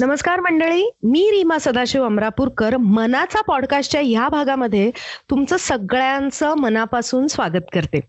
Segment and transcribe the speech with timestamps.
[0.00, 2.76] नमस्कार मंडळी मी रीमा सदाशिव अमरापूरकर.
[2.76, 4.90] मनाचा पॉडकास्टच्या ह्या भागामध्ये
[5.30, 8.00] तुमचं सगळ्यांचं मनापासून स्वागत करते.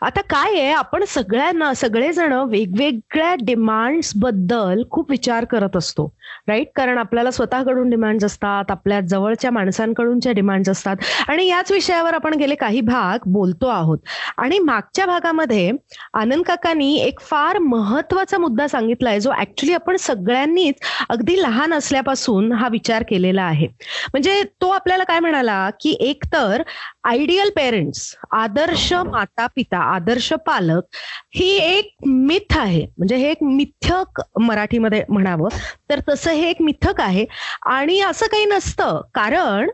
[0.00, 6.06] आता काय आहे आपण सगळ्यांना सगळेजण वेगवेगळ्या डिमांड्सबद्दल खूप विचार करत असतो.
[6.48, 10.96] राईट कारण आपल्याला स्वतःकडून डिमांड्स असतात आपल्या जवळच्या माणसांकडूनच्या डिमांड्स असतात.
[11.28, 13.98] आणि याच विषयावर आपण गेले काही भाग बोलतो आहोत.
[14.38, 15.70] आणि मागच्या भागामध्ये
[16.14, 20.74] आनंद काकांनी एक फार महत्त्वाचा मुद्दा सांगितलाय जो ऍक्च्युली आपण सगळ्यांनीच
[21.08, 23.66] अगदी लहान असल्यापासून हा विचार केलेला आहे.
[24.12, 26.62] म्हणजे तो आपल्याला काय म्हणाला की एकतर
[27.04, 30.96] आयडियल पेरेंट्स आदर्श माता पिता आदर्श पालक
[31.34, 32.84] ही एक मिथ आहे.
[32.98, 35.48] म्हणजे हे एक मिथक मराठीमध्ये म्हणावं
[35.90, 37.24] तर तसं हे एक मिथक आहे.
[37.66, 39.70] आणि असं काही नसतं कारण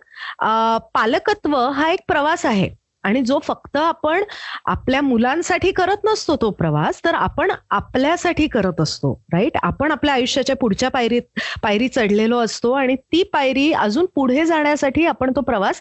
[0.94, 2.68] पालकत्व हा एक प्रवास आहे.
[3.04, 4.22] आणि जो फक्त आपण
[4.66, 10.56] आपल्या मुलांसाठी करत नसतो तो प्रवास तर आपण आपल्यासाठी करत असतो राईट आपण आपल्या आयुष्याच्या
[10.56, 15.80] पुढच्या पायरीत पायरी चढलेलो असतो आणि ती पायरी अजून पुढे जाण्यासाठी आपण तो प्रवास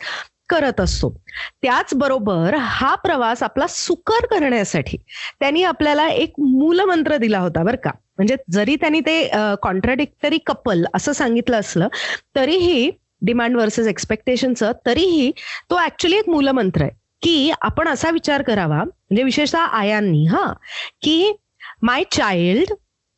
[0.50, 1.10] करत असतो.
[1.62, 4.98] त्याचबरोबर हा प्रवास आपला सुकर करण्यासाठी
[5.40, 7.92] त्यांनी आपल्याला एक मूलमंत्र दिला होता बरं का.
[8.18, 9.22] म्हणजे जरी त्यांनी ते
[9.62, 11.88] कॉन्ट्राडिक्टरी कपल असं सांगितलं असलं
[12.36, 12.90] तरीही
[13.22, 15.32] डिमांड वर्सेस एक्सपेक्टेशनचं तरीही
[15.70, 16.92] तो ऍक्च्युली एक मूलमंत्र आहे.
[17.22, 20.52] की आपण असा विचार करावा म्हणजे विशेषतः आयांनी हा
[21.02, 21.34] की
[21.82, 22.74] my child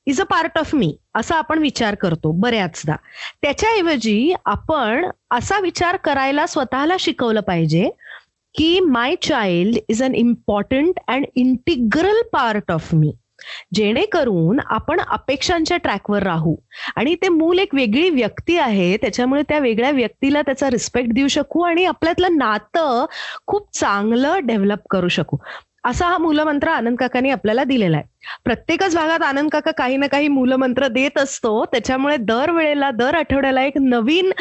[0.08, 2.95] is a part of me असा आपण विचार करतो बऱ्याचदा.
[3.41, 7.89] त्याच्याऐवजी आपण असा विचार करायला स्वतःला शिकवलं पाहिजे
[8.55, 13.11] की my child is an important and integral part of me
[13.73, 16.56] जेणेकरून आपण अपेक्षांच्या ट्रॅकवर राहू.
[16.95, 21.61] आणि ते मूल एक वेगळी व्यक्ती आहे त्याच्यामुळे त्या वेगळ्या व्यक्तीला त्याचा रिस्पेक्ट देऊ शकू
[21.61, 23.06] आणि आपल्यातलं नातं
[23.48, 25.38] खूप चांगलं डेव्हलप करू शकू.
[25.83, 28.11] असा हा मूलमंत्र आनंद काकांनी आपल्याला दिलेला आहे.
[28.45, 31.64] प्रत्येकच भागात आनंद काका काही ना काही मूलमंत्र देत असतो.
[31.71, 34.32] त्याच्यामुळे दर वेळेला दर आठवड्याला एक नवीन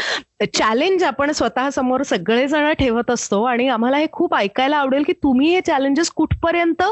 [0.54, 3.42] चॅलेंज आपण स्वतः समोर सगळेजण ठेवत असतो.
[3.44, 6.82] आणि आम्हाला हे खूप ऐकायला आवडेल की तुम्ही हे चॅलेंजेस कुठपर्यंत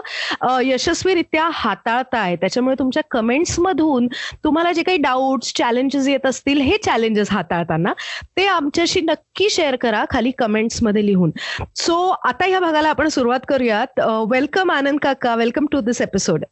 [0.64, 2.36] यशस्वीरित्या हाताळताय.
[2.36, 4.06] त्याच्यामुळे तुमच्या कमेंट्स मधून
[4.44, 7.92] तुम्हाला जे काही डाऊट्स चॅलेंजेस येत असतील हे चॅलेंजेस हाताळताना
[8.36, 11.30] ते आमच्याशी नक्की शेअर करा खाली कमेंट्समध्ये लिहून.
[11.76, 14.00] सो आता ह्या भागाला आपण सुरुवात करूयात.
[14.30, 15.34] वेलकम आनंद काका.
[15.36, 16.44] वेलकम टू दिस एपिसोड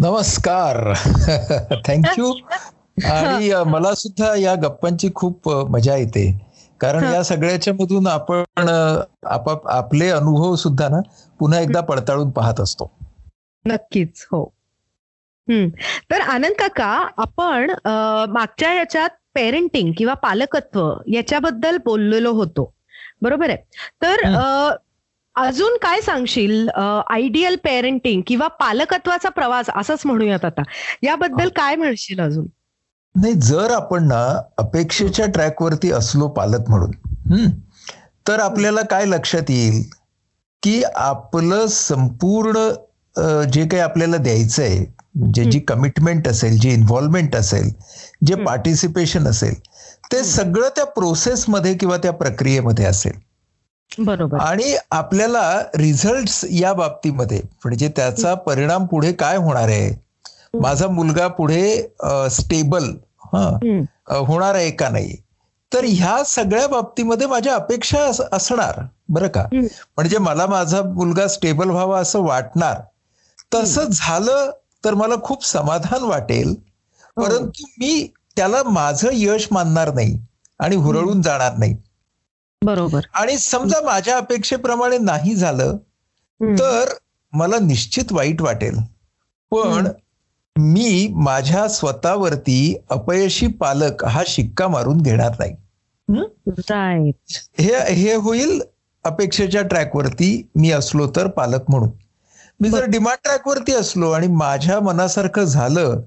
[0.00, 0.94] नमस्कार.
[1.86, 2.32] थँक्यू
[3.04, 6.46] आणि मला सुद्धा या गप्पांची खूप मजा येते.
[6.80, 8.42] कारण या सगळ्याच्या मधून आपण
[9.64, 11.00] आपले अनुभव सुद्धा ना
[11.38, 12.90] पुन्हा एकदा पडताळून पाहत असतो.
[13.66, 14.52] नक्कीच हो.
[16.10, 17.70] तर आनंद काका आपण
[18.28, 22.74] मागच्या याच्यात पेरेंटिंग किंवा पालकत्व याच्याबद्दल बोललेलो होतो.
[23.22, 23.58] बरोबर आहे?
[24.02, 24.16] तर
[25.36, 26.68] अजून काय सांगशील?
[26.68, 30.62] आयडियल पेरेंटिंग किंवा पालकत्वाचा प्रवास असंच म्हणूयात आता.
[31.02, 32.46] याबद्दल काय म्हणशील अजून?
[33.14, 34.24] नाही जर आपण ना
[34.58, 37.50] अपेक्षेच्या ट्रॅकवरती असलो पालक म्हणून
[38.26, 39.82] तर आपल्याला काय लक्षात येईल?
[40.62, 42.68] की आपलं संपूर्ण
[43.52, 44.78] जे काही आपल्याला द्यायचं आहे
[45.14, 47.68] म्हणजे जी कमिटमेंट असेल जी इन्व्हॉल्वमेंट असेल
[48.26, 49.54] जे पार्टिसिपेशन असेल
[50.12, 53.12] ते सगळं त्या प्रोसेसमध्ये किंवा त्या प्रक्रियेमध्ये असेल.
[53.98, 54.38] बरोबर.
[54.38, 55.42] आणि आपल्याला
[55.74, 59.90] रिझल्ट या बाबतीमध्ये म्हणजे त्याचा परिणाम पुढे काय होणार आहे?
[60.54, 61.76] माझा मुलगा पुढे
[62.30, 62.84] स्टेबल
[64.08, 65.16] होणार आहे का नाही?
[65.72, 68.00] तर ह्या सगळ्या बाबतीमध्ये माझ्या अपेक्षा
[68.32, 69.44] असणार बरं का?
[69.52, 72.80] म्हणजे मला माझा मुलगा स्टेबल व्हावा असं वाटणार.
[73.54, 74.50] तसं झालं
[74.84, 76.54] तर मला खूप समाधान वाटेल
[77.16, 78.06] परंतु मी
[78.36, 80.18] त्याला माझं यश मानणार नाही
[80.60, 81.76] आणि हुरळून जाणार नाही.
[82.64, 83.00] बरोबर.
[83.14, 85.76] आणि समजा माझ्या अपेक्षेप्रमाणे नाही झालं
[86.40, 86.84] तर
[87.32, 88.78] मला निश्चित वाईट वाटेल.
[89.52, 89.88] पण
[90.58, 95.54] मी माझ्या स्वतःवरती अपयशी पालक हा शिक्का मारून घेणार नाही.
[97.58, 98.62] हे हे होईल
[99.04, 101.88] अपेक्षेच्या ट्रॅकवरती मी असलो तर पालक म्हणून.
[102.60, 106.00] मी जर डिमांड ट्रॅकवरती असलो आणि माझ्या मनासारखं झालं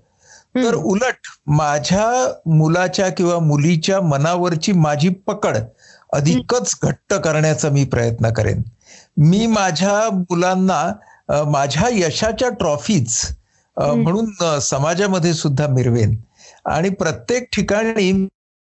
[0.55, 5.57] तर उलट माझ्या मुलाच्या किंवा मुलीच्या मनावरची माझी पकड
[6.09, 8.61] अधिकच घट्ट करण्याचा मी प्रयत्न करेन.
[9.17, 13.19] मी माझ्या मुलांना माझ्या यशाच्या ट्रॉफीज
[13.77, 16.15] म्हणून समाजामध्ये सुद्धा मिरवेन.
[16.65, 18.11] आणि प्रत्येक ठिकाणी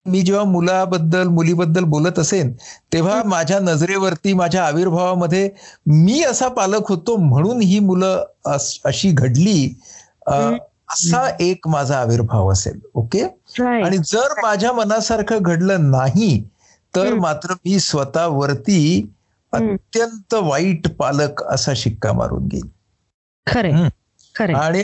[0.06, 2.52] मी जेव्हा मुलाबद्दल मुलीबद्दल बोलत असेन
[2.94, 5.50] तेव्हा माझ्या नजरेवरती माझ्या आविर्भावामध्ये
[5.86, 8.24] मी असा पालक होतो म्हणून ही मुलं
[8.86, 9.74] अशी घडली
[10.28, 12.80] असा एक माझा आविर्भाव असेल.
[12.94, 13.22] ओके?
[13.84, 16.44] आणि जर माझ्या मनासारखं घडलं नाही
[16.96, 19.10] तर मात्र मी स्वतःवरती.
[19.54, 22.70] अत्यंत वाईट पालक असा शिक्का मारून घेईल
[23.48, 23.72] खरे.
[24.36, 24.82] खरे आणि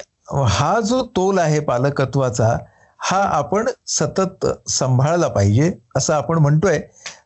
[0.48, 2.58] हा जो तोल आहे पालकत्वाचा
[3.02, 6.80] हा आपण सतत सांभाळला पाहिजे असं आपण म्हणतोय.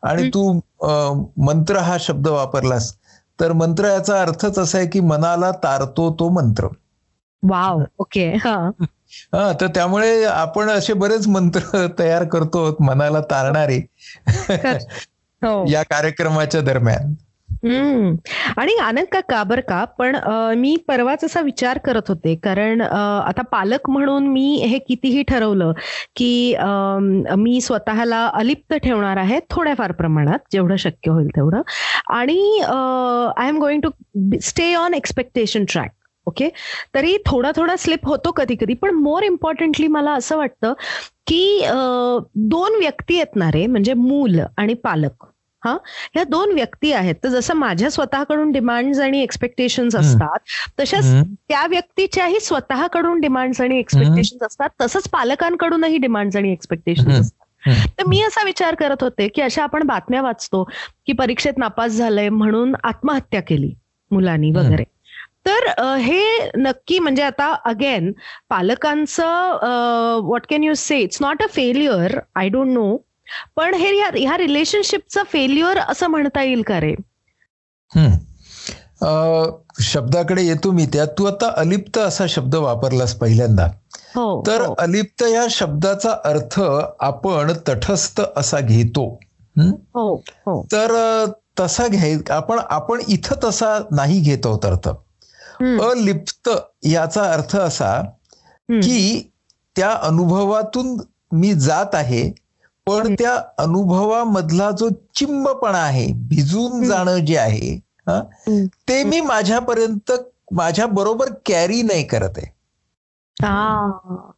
[0.04, 0.30] आणि.
[0.34, 0.52] तू
[1.38, 2.94] मंत्र हा शब्द वापरलास
[3.40, 6.68] तर मंत्र याचा अर्थच असा आहे की मनाला तारतो तो मंत्र.
[7.44, 7.82] वाव.
[7.98, 8.32] ओके.
[9.34, 13.82] हा तर त्यामुळे आपण असे बरेच मंत्र तयार करतो मनाला तारणारे
[15.42, 15.66] हो.
[15.72, 17.14] या कार्यक्रमाच्या दरम्यान.
[17.66, 18.16] हम्म.
[18.58, 20.16] आणि आनंद का का बरं का पण
[20.58, 25.72] मी परवाच असा विचार करत होते कारण आता पालक म्हणून मी हे कितीही ठरवलं
[26.16, 26.56] की
[27.38, 31.62] मी स्वतःला अलिप्त ठेवणार आहे थोड्याफार प्रमाणात जेवढं शक्य होईल तेवढं.
[32.10, 32.60] आणि
[33.38, 33.90] I am going to
[34.42, 35.92] stay on expectation track
[36.26, 36.50] okay
[36.96, 40.74] तरी थोडा थोडा स्लिप होतो कधी कधी पण मोर इम्पॉर्टंटली मला असं वाटतं
[41.28, 41.60] की
[42.36, 45.26] दोन व्यक्ती येतणारे म्हणजे मूल आणि पालक
[45.64, 45.78] हा
[46.14, 50.08] ह्या दोन व्यक्ती आहेत तर जसं माझ्या स्वतःकडून डिमांड्स आणि एक्सपेक्टेशन्स हम्म.
[50.08, 50.40] असतात
[50.80, 51.06] तशाच.
[51.50, 57.22] त्या व्यक्तीच्याही स्वतःकडून डिमांड्स आणि एक्सपेक्टेशन्स असतात तसंच पालकांकडूनही डिमांड्स आणि एक्सपेक्टेशन्स हम्म.
[57.22, 57.88] असतात.
[58.00, 60.64] तर मी असा विचार करत होते की अशा आपण बातम्या वाचतो
[61.08, 63.74] की परीक्षेत नापास झालंय म्हणून आत्महत्या केली
[64.12, 64.52] मुलांनी.
[64.52, 64.84] वगैरे
[65.46, 68.12] तर हे नक्की म्हणजे आता अगेन
[68.50, 69.58] पालकांचं
[70.24, 72.98] what can you say it's not a failure I don't know
[73.56, 76.96] पण हे ह्या- रिलेशनशिपचं फेल्युअर असं म्हणता येईल का रे?
[79.82, 83.68] शब्दाकडे येतो मी त्यात तू आता अलिप्त असा शब्द वापरलास पहिल्यांदा.
[84.16, 84.74] हो तर हो.
[84.80, 86.62] अलिप्त या शब्दाचा अर्थ
[87.00, 89.20] आपण तटस्थ असा घेतो?
[89.60, 91.26] हो तर
[91.60, 94.90] तसा घ्याय आपण आपण इथं तसा नाही घेत आहोत अर्थ.
[95.82, 96.50] अलिप्त
[96.84, 98.02] याचा अर्थ असा.
[98.70, 99.30] की
[99.76, 100.98] त्या अनुभवातून
[101.32, 102.24] मी जात आहे
[102.88, 103.14] पण.
[103.16, 106.84] त्या अनुभवामधला जो चिंबपणा आहे भिजून.
[106.84, 107.74] जाणं जे आहे
[108.08, 108.22] हा.
[108.90, 110.12] ते मी माझ्यापर्यंत
[110.52, 112.52] माझ्या बरोबर कॅरी नाही करत आहे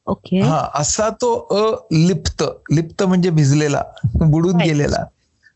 [0.07, 3.81] ओके हा असा तो अलिप्त लिप्त म्हणजे भिजलेला
[4.15, 4.57] बुडून.
[4.57, 5.03] गेलेला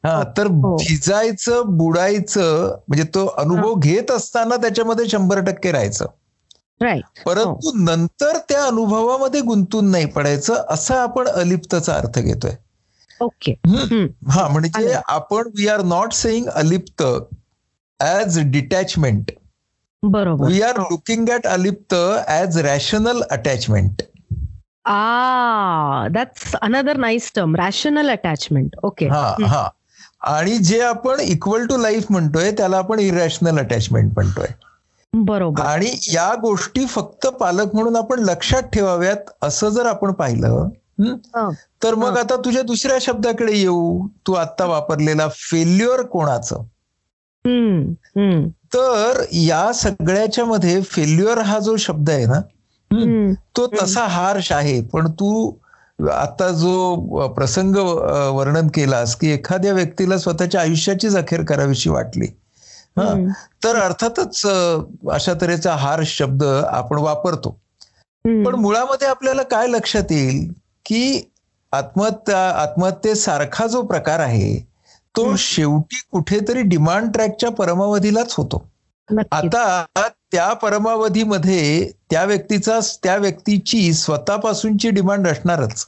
[0.04, 0.75] हा तर हो.
[0.75, 6.06] भिजायचं बुडायचं म्हणजे तो अनुभव घेत असताना त्याच्यामध्ये शंभर टक्के राहायचं.
[6.81, 7.24] राईट.
[7.25, 12.51] परंतु नंतर त्या अनुभवामध्ये गुंतून नाही पडायचं असा आपण अलिप्तचा अर्थ घेतोय.
[13.22, 13.51] ओके.
[14.30, 14.94] हा म्हणजे.
[15.07, 17.04] आपण वी आर नॉट सेईंग अलिप्त
[18.00, 19.31] ॲज डिटॅचमेंट
[20.04, 20.48] बरोबर.
[20.48, 21.96] वी आर लुकिंग ॲट अलिप्त
[22.28, 24.01] as rational attachment
[24.86, 29.68] ah that's another nice term rational attachment okay हा हा.
[30.21, 34.48] आणि जे आपण इक्वल टू लाईफ म्हणतोय त्याला आपण इरॅशनल अटॅचमेंट म्हणतोय.
[35.13, 35.63] बरोबर.
[35.63, 40.69] आणि या गोष्टी फक्त पालक म्हणून आपण लक्षात ठेवाव्यात असं जर आपण पाहिलं.
[41.83, 42.18] तर मग.
[42.18, 44.07] आता तुझ्या दुसऱ्या शब्दाकडे येऊ.
[44.27, 46.63] तू आता वापरलेला फेल्युअर कोणाचं?
[48.74, 52.42] तर या सगळ्याच्या मध्ये फेल्युअर हा जो शब्द आहे ना.
[53.57, 54.81] तो तसा हार्श आहे.
[54.81, 55.54] पण तू
[56.00, 57.75] आता जो प्रसंग
[58.34, 62.25] वर्णन केलास की एखाद्या व्यक्तीला स्वतःच्या आयुष्याचीच अखेर करावीशी वाटली
[62.98, 63.13] हा
[63.63, 64.46] तर अर्थातच
[65.12, 67.50] अशा तऱ्हेचा हार्श शब्द आपण वापरतो.
[68.25, 70.51] पण मुळामध्ये आपल्याला काय लक्षात येईल
[70.86, 71.31] की
[71.72, 74.57] आत्महत्या आत्महत्येसारखा जो प्रकार आहे
[75.15, 75.36] तो.
[75.38, 78.68] शेवटी कुठेतरी डिमांड ट्रॅकच्या परमावधीलाच होतो.
[79.32, 79.86] आता
[80.32, 85.86] त्या परमावधीमध्ये त्या व्यक्तीचा त्या व्यक्तीची स्वतःपासूनची डिमांड असणारच.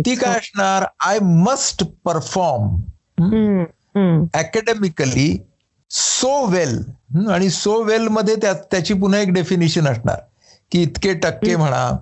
[0.00, 0.84] ती काय असणार?
[1.00, 2.80] I must perform.
[4.34, 5.42] Academically
[5.90, 6.82] so well
[7.30, 10.18] आणि सो वेल मध्ये त्या- त्याची पुन्हा एक डेफिनिशन असणार.
[10.72, 11.56] की इतके टक्के.
[11.56, 11.96] म्हणा?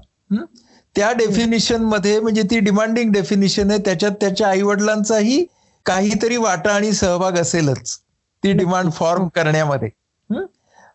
[0.97, 3.79] त्या डेफिनिशनमध्ये म्हणजे ती डिमांडिंग डेफिनिशन आहे.
[3.79, 5.45] त्याच्यात त्याच्या आई वडिलांचाही
[5.87, 7.99] काहीतरी वाटा आणि सहभाग असेलच.
[8.43, 9.89] ती डिमांड फॉर्म करण्यामध्ये?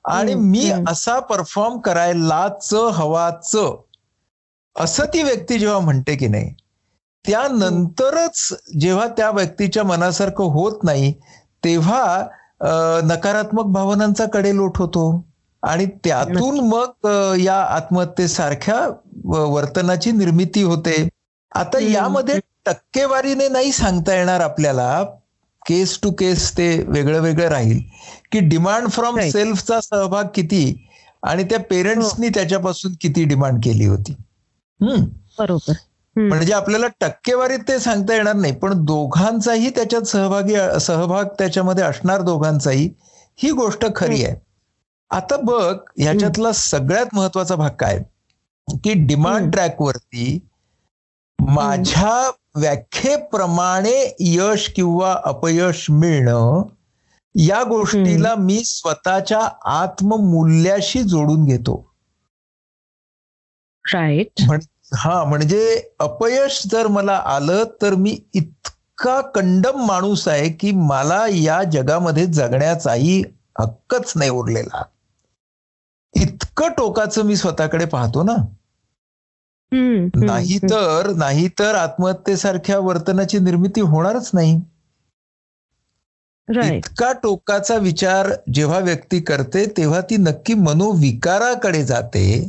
[0.09, 0.69] आणि मी.
[0.87, 3.55] असा परफॉर्म करायलाच हवाच
[4.75, 6.53] असं ती व्यक्ती जेव्हा म्हणते की नाही
[7.25, 8.41] त्यानंतरच
[8.79, 11.13] जेव्हा त्या व्यक्तीच्या मनासारखं होत नाही
[11.63, 12.03] तेव्हा
[13.03, 15.03] नकारात्मक भावनांचा कडेलोट होतो.
[15.63, 17.07] आणि त्यातून मग
[17.39, 18.77] या आत्महत्येसारख्या
[19.25, 21.07] वर्तनाची निर्मिती होते.
[21.51, 25.03] आता यामध्ये टक्केवारीने नाही सांगता येणार आपल्याला
[25.69, 27.79] केस टू केस ते वेगळं वेगळं राहील.
[28.31, 29.19] की डिमांड फ्रॉम.
[29.21, 30.63] सेल्फचा सहभाग किती
[31.23, 34.15] आणि त्या पेरेंट्सनी त्याच्यापासून किती डिमांड केली होती.
[34.79, 35.73] बरोबर.
[36.15, 42.89] म्हणजे आपल्याला टक्केवारीत ते सांगता येणार नाही पण दोघांचाही त्याच्यात सहभागी सहभाग त्याच्यामध्ये असणार दोघांचाही
[43.39, 44.35] ही गोष्ट खरी आहे.
[45.11, 47.99] आता बघ ह्याच्यातला सगळ्यात महत्त्वाचा भाग काय?
[48.67, 49.51] की डिमांड.
[49.51, 50.39] ट्रॅकवरती
[51.41, 56.63] माझ्या व्याख्येप्रमाणे यश किंवा अपयश मिळणं
[57.35, 61.93] या गोष्टीला मी स्वतःच्या आत्ममूल्याशी जोडून घेतो.
[63.93, 64.41] राईट
[64.95, 71.63] हा म्हणजे अपयश जर मला आलं तर मी इतका कंडम माणूस आहे की मला या
[71.63, 73.23] जगामध्ये जगण्याचाही
[73.59, 74.83] हक्कच नाही उरलेला.
[76.13, 78.35] इतकं टोकाचं मी स्वतःकडे पाहतो ना.
[80.15, 84.59] नाही तर नाही तर आत्महत्येसारख्या वर्तनाची निर्मिती होणारच नाही.
[86.77, 92.47] इतका टोकाचा विचार जेव्हा व्यक्ती करते तेव्हा ती नक्की मनोविकाराकडे जाते.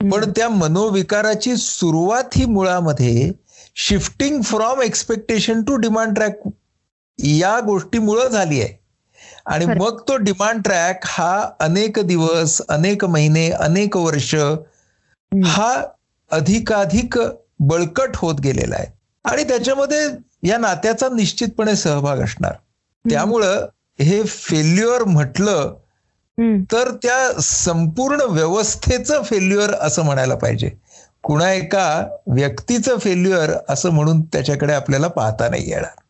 [0.00, 3.30] पण त्या मनोविकाराची सुरुवात ही मुळामध्ये
[3.76, 6.48] shifting from expectation to demand track
[7.18, 8.76] या गोष्टीमुळं झाली आहे.
[9.46, 9.64] आणि.
[9.66, 14.34] मग तो डिमांड ट्रॅक हा अनेक दिवस अनेक महिने अनेक वर्ष
[15.32, 15.74] हा
[16.32, 17.18] अधिकाधिक
[17.60, 18.86] बळकट होत गेलेला आहे.
[19.24, 20.08] आणि त्याच्यामध्ये
[20.48, 22.52] या नात्याचा निश्चितपणे सहभाग असणार.
[23.10, 23.66] त्यामुळं
[24.00, 25.74] हे फेल्युअर म्हटलं
[26.72, 30.70] तर त्या संपूर्ण व्यवस्थेचं फेल्युअर असं म्हणायला पाहिजे.
[31.22, 36.00] कुणा एका व्यक्तीचं फेल्युअर असं म्हणून त्याच्याकडे आपल्याला पाहता नाही येणार.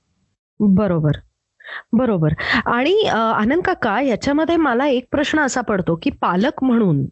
[0.61, 1.11] बरोबर.
[1.93, 2.29] बरोबर.
[2.67, 3.03] आणि
[3.35, 7.05] आनंद काका याच्यामध्ये मला एक प्रश्न असा पडतो की पालक म्हणून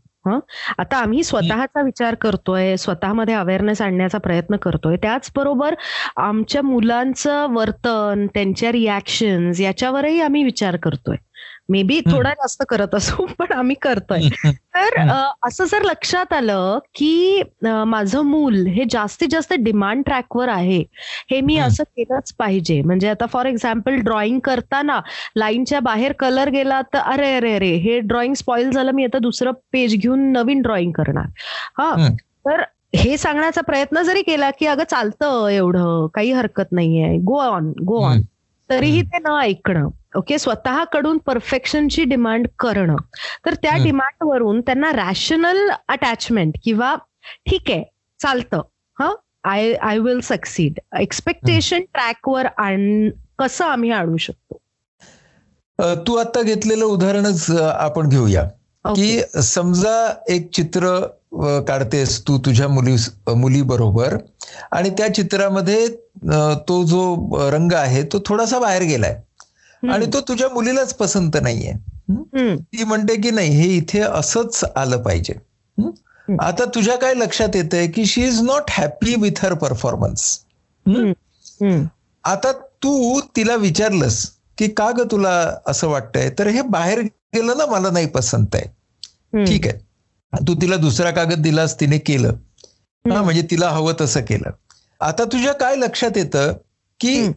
[0.78, 4.96] आता आम्ही स्वतःचा विचार करतोय स्वतःमध्ये अवेअरनेस आणण्याचा प्रयत्न करतोय.
[4.96, 5.74] त्याचबरोबर
[6.16, 11.16] आमच्या मुलांचं वर्तन त्यांच्या रिॲक्शन्स याच्यावरही आम्ही विचार करतोय.
[11.68, 14.28] मे बी थोडा जास्त करत असू पण आम्ही करतोय.
[14.46, 15.00] तर
[15.42, 20.84] असं जर लक्षात आलं की माझं मूल हे जास्तीत जास्त डिमांड ट्रॅकवर आहे
[21.30, 21.56] हे मी.
[21.58, 22.82] असं केलंच पाहिजे.
[22.82, 25.00] म्हणजे आता फॉर एक्झाम्पल ड्रॉइंग करताना
[25.36, 29.50] लाईनच्या बाहेर कलर गेला तर अरे अरे अरे हे ड्रॉइंग स्पॉइल झालं मी आता दुसरं
[29.72, 31.26] पेज घेऊन नवीन ड्रॉइंग करणार.
[31.78, 32.08] हा.
[32.48, 32.62] तर
[32.94, 38.04] हे सांगण्याचा प्रयत्न जरी केला की अगं चालतं एवढं काही हरकत नाहीये गो ऑन गो
[38.04, 38.20] ऑन.
[38.70, 39.88] तरीही ते न ऐकणं.
[40.16, 40.38] ओके?
[40.38, 42.96] स्वतःकडून परफेक्शनची डिमांड करणं.
[43.46, 43.76] तर त्या.
[43.84, 46.94] डिमांडवरून त्यांना रॅशनल अटॅचमेंट किंवा
[47.46, 47.84] ठीक आहे
[48.22, 48.62] चालतं.
[48.98, 49.12] हा?
[49.44, 53.08] I I will succeed expectation ट्रॅकवर आण
[53.38, 54.58] कसं आम्ही आणू शकतो?
[56.06, 58.48] तू आता घेतलेलं उदाहरणच आपण घेऊया.
[58.84, 59.94] की समजा
[60.28, 60.88] एक चित्र
[61.68, 62.94] काढतेस तू तुझ्या मुली
[63.36, 64.16] मुलीबरोबर
[64.72, 65.86] आणि त्या चित्रामध्ये
[66.68, 69.16] तो जो रंग आहे तो थोडासा बाहेर गेलाय.
[69.90, 71.72] आणि तो तुझ्या मुलीलाच पसंत नाहीये.
[72.56, 75.34] ती म्हणते की नाही हे इथे असंच आलं पाहिजे.
[76.28, 80.22] आता तुझ्या काय लक्षात येत आहे की she is not happy with her performance
[82.24, 82.52] आता
[82.82, 84.24] तू तिला विचारलंस
[84.58, 86.30] की का ग तुला असं वाटतंय?
[86.38, 87.00] तर हे बाहेर
[87.34, 88.64] गेलं ना मला नाही पसंत आहे.
[89.44, 89.78] ठीक आहे.
[90.48, 92.32] तू तिला दुसरा कागद दिलास तिने केलं.
[93.04, 94.50] हा म्हणजे तिला हवं तसं केलं.
[95.00, 96.52] आता तुझ्या काय लक्षात येतं
[97.00, 97.32] की हं.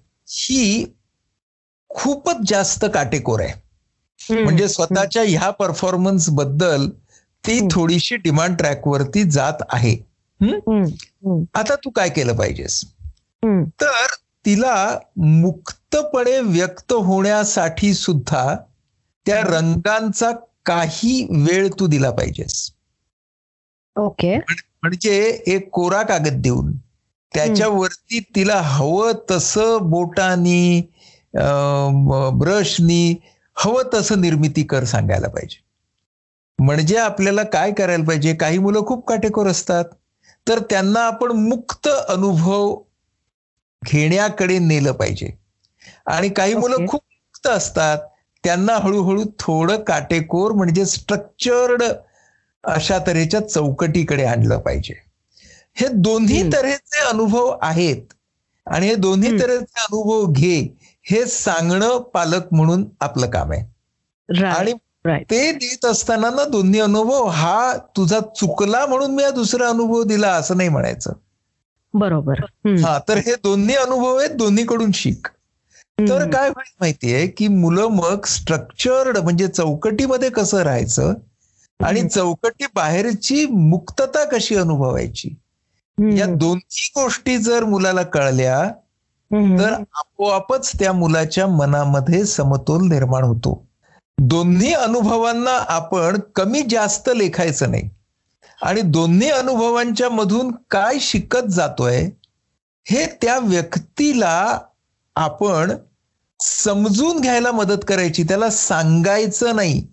[1.90, 3.54] खूपच जास्त काटेकोर आहे.
[4.44, 6.90] म्हणजे स्वतःच्या ह्या परफॉर्मन्सबद्दल
[7.44, 7.60] ती.
[7.72, 9.96] थोडीशी डिमांड ट्रॅकवरती जात आहे.
[11.56, 12.84] आता तू काय केलं पाहिजेस.
[13.82, 14.06] तर
[14.46, 18.56] तिला मुक्तपणे व्यक्त होण्यासाठी सुद्धा
[19.26, 20.32] त्या रंगांचा
[20.66, 22.72] काही वेळ तू दिला पाहिजेस.
[23.96, 24.38] ओके.
[24.38, 26.72] म्हणजे एक कोरा कागद देऊन
[27.34, 30.82] त्याच्यावरती तिला हवं तसं बोटानी
[32.34, 33.16] ब्रशनी
[33.56, 35.64] हवं तसं निर्मिती कर सांगायला पाहिजे.
[36.60, 38.36] म्हणजे आपल्याला काय करायला पाहिजे?
[38.36, 39.86] काही मुलं खूप काटेकोर असतात.
[40.48, 42.82] तर त्यांना आपण मुक्त अनुभव
[43.86, 45.30] घेण्याकडे नेलं पाहिजे.
[46.06, 46.88] आणि काही मुलं Okay.
[46.88, 47.98] खूप मुक्त असतात.
[48.44, 51.84] त्यांना हळूहळू थोडं काटेकोर म्हणजे स्ट्रक्चर्ड
[52.64, 54.94] अशा तऱ्हेच्या चौकटीकडे आणलं पाहिजे.
[55.76, 56.54] हे दोन्ही.
[56.54, 58.02] तऱ्हेचे अनुभव आहेत.
[58.68, 59.40] आणि हे दोन्ही.
[59.40, 60.79] तऱ्हेचे अनुभव घे.
[61.12, 63.80] हे सांगणं पालक म्हणून आपलं काम आहे.
[64.46, 64.74] आणि
[65.30, 70.34] ते देत असताना ना दोन्ही अनुभव हा तुझा चुकला म्हणून मी हा दुसरा अनुभव दिला
[70.34, 71.14] असं नाही म्हणायचं.
[71.94, 72.34] बरोबर.
[72.84, 75.28] हा तर हे दोन्ही अनुभव आहेत दोन्हीकडून शिक.
[76.00, 76.30] तर.
[76.30, 81.14] काय होईल माहितीये की मुलं मग स्ट्रक्चर्ड म्हणजे चौकटीमध्ये कसं राहायचं
[81.84, 82.10] आणि.
[82.10, 85.30] चौकटी बाहेरची मुक्तता कशी अनुभवायची?
[86.18, 88.72] या दोन्ही गोष्टी जर मुलाला कळल्या.
[89.60, 93.66] तर आपोआपच त्या मुलाच्या मनामध्ये समतोल निर्माण होतो
[94.18, 97.90] दोन्ही अनुभवांना आपण कमी जास्त लेखायचं नाही
[98.62, 102.10] आणि दोन्ही अनुभवांच्या मधून काय शिकत जातोय
[102.86, 104.60] हे त्या व्यक्तीला
[105.16, 105.74] आपण
[106.40, 109.88] समजून घ्यायला मदत करायची त्याला सांगायचं नाही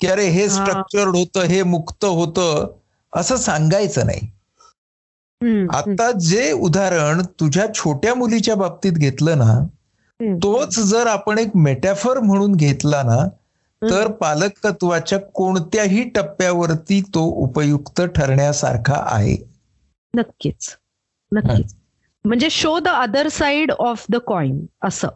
[0.00, 0.48] की अरे हे.
[0.48, 2.76] स्ट्रक्चर्ड होतं हे मुक्त होतं
[3.12, 4.20] असं सांगायचं नाही.
[5.72, 9.66] आता जे उदाहरण तुझ्या छोट्या मुलीच्या बाबतीत घेतलं ना.
[10.20, 13.28] तोच जर आपण एक मेटॅफर म्हणून घेतला ना
[13.82, 19.36] तर पालकत्वाच्या कोणत्याही टप्प्यावरती तो उपयुक्त ठरण्यासारखा आहे.
[20.14, 20.68] नक्कीच.
[21.32, 21.74] नक्कीच.
[22.24, 25.08] म्हणजे show the other side of the coin असं.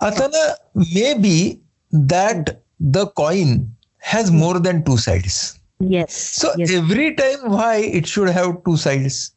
[0.00, 0.52] आता ना
[1.14, 1.62] maybe
[1.92, 2.50] that
[2.80, 3.64] the coin
[4.02, 9.30] has more than two sides yes so every time why it should have two sides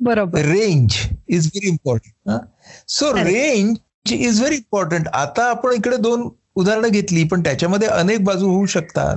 [0.00, 0.40] बरोबर.
[0.40, 0.94] Range
[1.28, 2.40] is very important
[2.88, 3.12] so.
[3.14, 8.66] Range is very important आता आपण इकडे दोन उदाहरणं घेतली पण त्याच्यामध्ये अनेक बाजू होऊ
[8.66, 9.16] शकतात.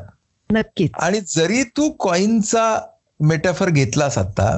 [0.50, 0.92] नक्कीच.
[0.94, 2.80] आणि जरी तू कॉइनचा
[3.20, 4.58] मेटाफर घेतलास आता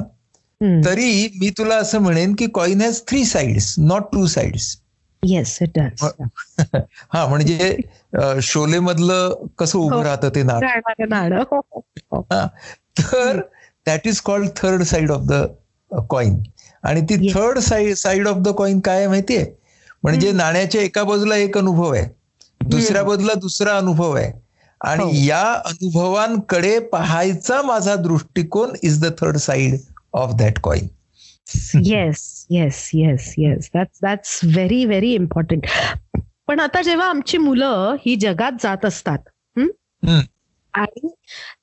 [0.84, 4.76] तरी मी तुला असं म्हणेन की coin has three sides not two sides
[5.22, 6.04] yes it does
[7.12, 7.76] हा म्हणजे
[8.42, 10.02] शोले मधलं कसं उभं हो.
[10.04, 10.60] राहतं ते नाव
[11.08, 11.42] नाणं
[12.12, 12.46] हा.
[13.00, 13.40] तर
[13.86, 15.42] that is called third side of the
[15.90, 16.42] coin
[16.84, 17.32] आणि ती.
[17.34, 19.44] Third side side of the coin काय माहितीये
[20.02, 20.32] म्हणजे.
[20.32, 22.06] नाण्याच्या एका बाजूला एक अनुभव आहे
[22.60, 24.38] दुसऱ्या बाजूला दुसरा अनुभव आहे हो.
[24.80, 29.76] आणि या अनुभवांकडे पाहायचा माझा दृष्टिकोन is the third side
[30.12, 30.86] of that coin
[31.84, 35.66] yes yes yes yes that's that's very very important
[36.48, 39.18] पण आता जेव्हा आमची मुलं ही जगात जात असतात.
[40.74, 41.08] आणि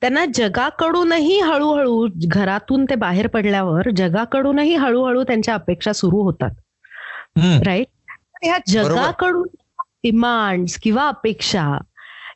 [0.02, 6.52] त्यांना जगाकडूनही हळूहळू घरातून ते बाहेर पडल्यावर जगाकडूनही हळूहळू त्यांच्या अपेक्षा सुरू होतात.
[7.66, 7.88] राईट
[8.44, 9.48] ह्या जगाकडून
[10.04, 11.68] डिमांड्स किंवा अपेक्षा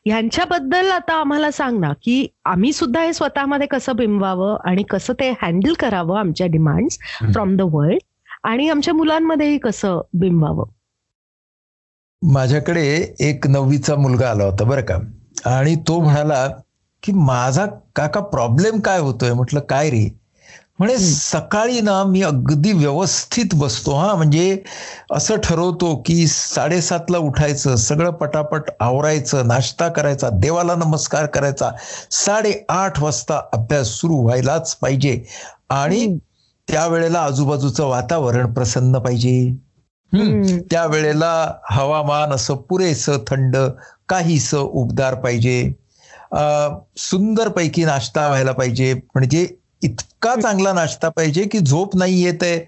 [0.05, 5.29] ह्यांच्याबद्दल आता आम्हाला सांग ना की आम्ही सुद्धा हे स्वतःमध्ये कसं बिंबवावं आणि कसं ते
[5.41, 6.97] हँडल करावं आमच्या डिमांड्स.
[7.33, 7.99] फ्रॉम द वर्ल्ड
[8.43, 10.65] आणि आमच्या मुलांमध्येही कसं बिंबवावं?
[12.21, 14.97] माझ्याकडे एक नववीचा मुलगा आला होता बरं का.
[15.45, 16.47] आणि तो म्हणाला
[17.03, 17.65] की माझा
[17.95, 19.33] काका प्रॉब्लेम काय होतोय?
[19.33, 20.20] म्हटलं काय रे?
[20.81, 21.05] म्हणे हम्म.
[21.05, 24.57] सकाळी ना मी अगदी व्यवस्थित बसतो हा म्हणजे
[25.11, 31.69] असं ठरवतो की साडेसातला उठायचं सगळं पटापट आवरायचं नाश्ता करायचा देवाला नमस्कार करायचा
[32.11, 35.23] साडेआठ वाजता अभ्यास सुरू व्हायलाच पाहिजे
[35.69, 36.17] आणि.
[36.67, 39.51] त्यावेळेला आजूबाजूचं वातावरण प्रसन्न पाहिजे.
[40.71, 41.31] त्यावेळेला
[41.69, 43.57] हवामान असं पुरेसं थंड
[44.09, 45.61] काहीसं उबदार पाहिजे
[46.31, 49.47] अं, सुंदरपैकी नाश्ता व्हायला पाहिजे म्हणजे
[49.81, 52.59] इतका चांगला नाश्ता पाहिजे की झोप नाही येत आहे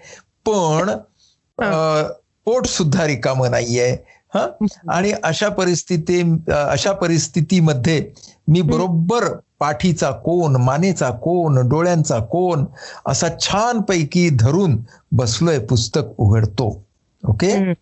[0.46, 0.90] पण
[2.44, 3.96] पोट सुद्धा रिकामं नाहीये.
[4.34, 4.66] हा?
[4.88, 6.20] आणि अशा परिस्थिती
[6.52, 8.10] अशा परिस्थितीमध्ये
[8.48, 9.24] मी बरोबर
[9.58, 12.64] पाठीचा कोण मानेचा कोण डोळ्यांचा कोण
[13.06, 14.76] असा छान पैकी धरून
[15.12, 16.84] बसलोय पुस्तक उघडतो.
[17.28, 17.72] ओके.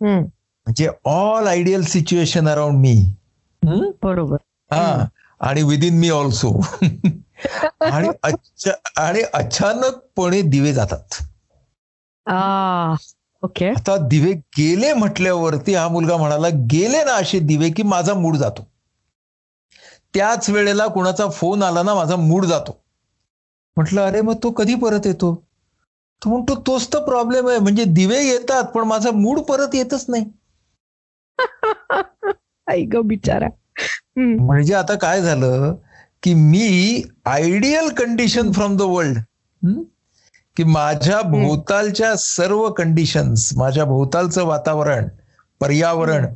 [0.00, 3.02] म्हणजे all ideal situation around me
[4.02, 4.36] बरोबर.
[4.72, 5.04] हा.
[5.40, 6.60] आणि विदिन मी ऑल्सो
[7.80, 8.08] आणि
[8.96, 11.22] आणि अचानकपणे दिवे जातात.
[13.42, 13.68] ओके.
[13.68, 18.66] आता दिवे गेले म्हटल्यावरती हा मुलगा म्हणाला गेले ना असे दिवे की माझा मूड जातो.
[20.14, 22.82] त्याच वेळेला कुणाचा फोन आला ना माझा मूड जातो.
[23.76, 25.44] म्हटलं अरे मग तो कधी परत येतो?
[26.24, 27.58] तो म्हणतो तोच तर प्रॉब्लेम आहे.
[27.58, 30.24] म्हणजे दिवे येतात पण माझा मूड परत येतच नाही.
[32.66, 33.48] आई ग बिचारा.
[34.16, 35.74] म्हणजे आता काय झालं?
[36.22, 39.18] की मी ideal condition from the world
[40.56, 45.08] की माझ्या भोवतालच्या सर्व कंडिशन्स माझ्या भोवतालचं वातावरण
[45.60, 46.34] पर्यावरण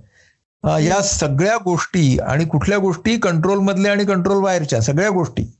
[0.64, 5.52] या सगळ्या गोष्टी आणि कुठल्या गोष्टी कंट्रोल मधल्या आणि कंट्रोल बाहेरच्या सगळ्या गोष्टी.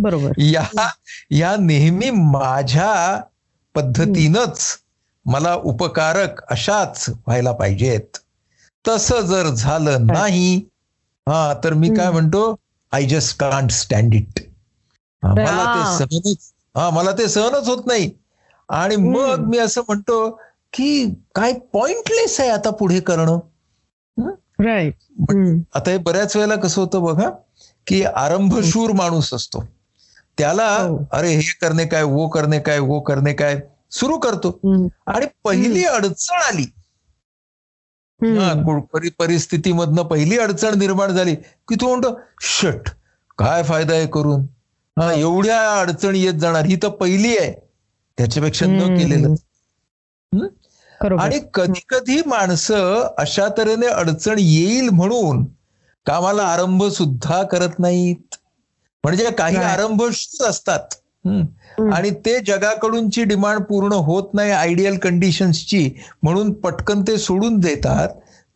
[0.00, 0.32] बरोबर.
[0.38, 0.90] या
[1.30, 3.20] या नेहमी माझ्या
[3.74, 4.78] पद्धतीनंच
[5.24, 8.16] मला उपकारक अशाच व्हायला पाहिजेत.
[8.88, 10.56] तसं जर झालं नाही
[11.28, 12.10] हा तर मी काय.
[12.10, 12.56] म्हणतो
[12.92, 14.40] I just can't stand it
[15.22, 15.98] मला ते.
[15.98, 18.10] सहनच हा मला ते सहनच होत नाही.
[18.68, 19.44] आणि मग.
[19.48, 20.28] मी असं म्हणतो
[20.72, 23.38] की काय पॉइंटलेस आहे आता पुढे करणं?
[25.74, 27.30] आता हे बऱ्याच वेळेला कसं होतं बघा
[27.86, 29.64] की आरंभशूर माणूस असतो.
[30.38, 30.98] त्याला हो.
[31.12, 34.58] अरे हे करणे काय वो करणे काय वो करणे काय सुरू करतो.
[35.06, 36.64] आणि पहिली अडचण आली.
[38.22, 38.52] हा,
[39.18, 41.34] परिस्थितीमधनं पहिली अडचण निर्माण झाली
[41.68, 42.88] की तू म्हणतो शट
[43.38, 44.40] काय फायदा आहे करून?
[44.96, 47.52] हा एवढ्या अडचणी येत जाणार ही तर पहिली आहे.
[48.18, 49.34] त्याच्यापेक्षा न केलेलं
[51.18, 55.44] आणि कधी कधी माणसं अशा तऱ्हेने अडचण येईल म्हणून
[56.06, 58.34] कामाला आरंभ सुद्धा करत नाहीत.
[59.04, 59.56] म्हणजे काही.
[59.56, 60.02] आरंभ
[60.48, 60.94] असतात.
[61.92, 65.88] आणि ते जगाकडूनची डिमांड पूर्ण होत नाही आयडियल कंडिशन्सची
[66.22, 68.08] म्हणून पटकन ते सोडून देतात.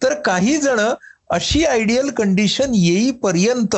[0.03, 0.81] तर काही जण
[1.31, 3.77] अशी आयडियल कंडिशन येईपर्यंत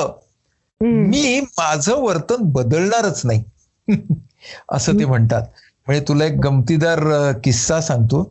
[0.81, 3.43] मी माझं वर्तन बदलणारच नाही.
[4.73, 5.43] असं ते म्हणतात.
[5.87, 7.01] म्हणजे तुला एक गमतीदार
[7.45, 8.23] किस्सा सांगतो.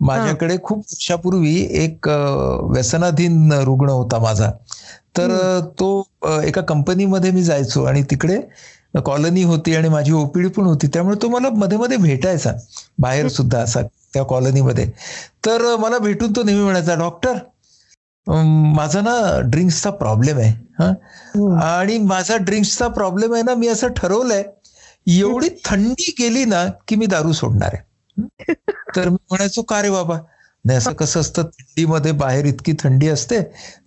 [0.00, 4.50] माझ्याकडे खूप वर्षापूर्वी एक व्यसनाधीन रुग्ण होता माझा.
[5.18, 5.88] तर तो
[6.44, 8.40] एका कंपनीमध्ये मी जायचो आणि तिकडे
[8.94, 12.52] कॉलनी होती आणि माझी ओपीडी पण होती त्यामुळे तो मला मध्ये मध्ये भेटायचा
[12.98, 13.82] बाहेर सुद्धा असा
[14.14, 14.86] त्या कॉलनीमध्ये.
[15.46, 17.38] तर मला भेटून तो नेहमी म्हणायचा डॉक्टर
[18.26, 20.52] माझा ना ड्रिंक्सचा प्रॉब्लेम आहे.
[20.80, 20.92] हा.
[21.62, 24.42] आणि माझा ड्रिंक्सचा प्रॉब्लेम आहे ना मी असं ठरवलंय
[25.06, 27.82] एवढी थंडी गेली ना की मी दारू सोडणार आहे?
[28.96, 30.18] तर मी म्हणायचो का रे बाबा?
[30.64, 33.40] नाही असं कसं असतं थंडीमध्ये बाहेर इतकी थंडी असते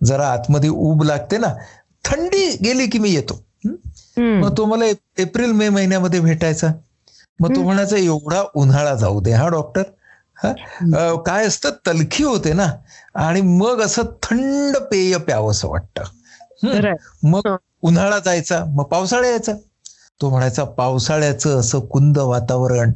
[0.04, 1.54] जरा आतमध्ये ऊब लागते ना
[2.04, 3.40] थंडी गेली की मी येतो.
[4.20, 6.68] मग तो मला एप- एप्रिल मे महिन्यामध्ये भेटायचा.
[7.40, 7.62] मग तो.
[7.62, 9.82] म्हणायचा एवढा उन्हाळा जाऊ दे हा डॉक्टर.
[10.44, 10.52] हा?
[11.26, 12.72] काय असतं तलखी होते ना.
[13.14, 16.02] आणि मग असं थंड पेय प्यावंसं वाटतं.
[16.66, 16.72] हं.
[16.72, 16.92] खरंय.
[17.22, 17.56] मग.
[17.82, 19.52] उन्हाळा जायचा मग पावसाळा यायचा.
[20.20, 22.92] तो म्हणायचा पावसाळ्याचं असं कुंद वातावरण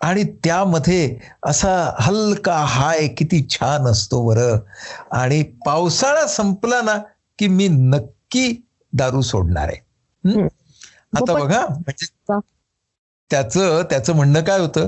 [0.00, 4.58] आणि त्यामध्ये असा हलका हाय किती छान असतो बरं.
[5.12, 6.98] आणि पावसाळा संपला ना
[7.38, 9.90] की मी नक्की दारू सोडणार आहे.
[11.12, 12.06] आता बघा म्हणजे?
[13.30, 14.86] त्याचं त्याचं म्हणणं काय होतं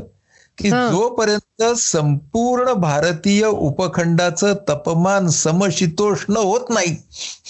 [0.59, 0.71] की.
[0.71, 6.97] जोपर्यंत संपूर्ण भारतीय उपखंडाचं तापमान समशीतोष्ण होत नाही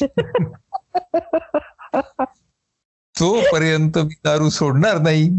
[3.14, 5.38] तोपर्यंत मी दारू सोडणार नाही.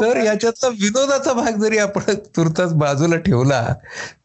[0.00, 3.74] तर याच्यातला विनोदाचा भाग जरी आपण तुर्तास बाजूला ठेवला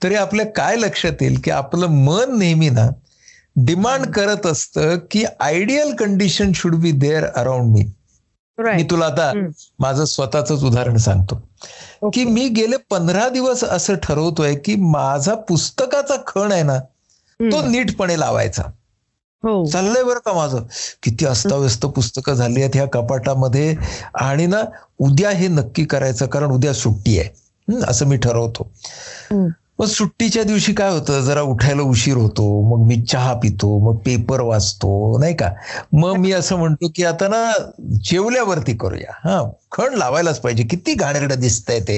[0.04, 2.90] तरी आपल्या काय लक्षात येईल की आपलं मन नेहमी ना
[3.56, 7.84] डिमांड करत असतं की ideal condition should be there around me
[8.58, 8.84] मी.
[8.84, 9.32] तुला आता.
[9.80, 11.36] माझं स्वतःच उदाहरण सांगतो
[12.10, 12.24] की.
[12.24, 16.78] मी गेले पंधरा दिवस असं ठरवतोय की माझा पुस्तकाचा खण आहे ना
[17.40, 17.62] तो.
[17.68, 18.64] नीटपणे लावायचा
[19.44, 20.64] हो चाललंय बरं का माझं
[21.04, 23.76] किती अस्ताव्यस्त पुस्तकं झाली आहेत ह्या कपाटामध्ये
[24.22, 24.62] आणि ना
[25.00, 28.68] उद्या हे नक्की करायचं कारण उद्या सुट्टी आहे असं मी ठरवतो.
[29.80, 31.22] मग सुट्टीच्या दिवशी काय होतं?
[31.22, 35.50] जरा उठायला उशीर होतो मग मी चहा पितो मग पेपर वाचतो नाही का?
[35.94, 37.44] मग मी असं म्हणतो की आता ना
[38.04, 39.12] जेवल्यावरती करूया.
[39.24, 40.64] हा खण लावायलाच पाहिजे.
[40.64, 41.98] किती घाणेरडं दिसतंय ते.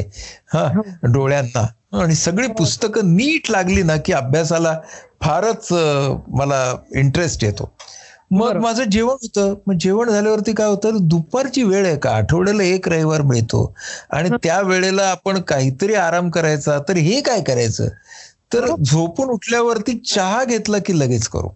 [0.53, 0.67] हा
[1.03, 1.65] डोळ्यांना.
[2.01, 4.77] आणि सगळी पुस्तकं नीट लागली ना की अभ्यासाला
[5.21, 5.67] फारच
[6.27, 7.69] मला इंटरेस्ट येतो.
[8.31, 8.55] मग.
[8.57, 9.55] माझं जेवण होतं.
[9.67, 10.97] मग जेवण झाल्यावरती काय होतं?
[11.01, 12.09] दुपारची वेळ आहे का?
[12.09, 13.75] आठवड्याला एक रविवार मिळतो.
[14.09, 16.79] आणि त्या वेळेला आपण काहीतरी आराम करायचा.
[16.79, 17.87] तर हे काय करायचं?
[18.53, 21.47] तर झोपून उठल्यावरती चहा घेतला की लगेच करू.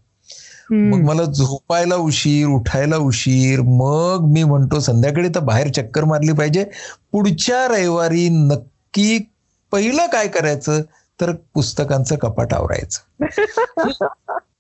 [0.70, 3.62] मग मला झोपायला उशीर उठायला उशीर.
[3.62, 6.66] मग मी म्हणतो संध्याकाळी तर बाहेर चक्कर मारली पाहिजे.
[7.12, 9.30] पुढच्या रविवारी नक्की
[9.72, 10.82] पहिलं काय करायचं?
[11.22, 13.20] तर पुस्तकांचं कपाट आवरायचं.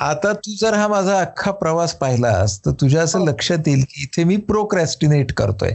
[0.00, 3.26] आता तू जर हा माझा अख्खा प्रवास पाहिलास तर तुझ्या असं हो.
[3.26, 5.70] लक्षात येईल की इथे मी प्रोक्रॅस्टिनेट करतोय.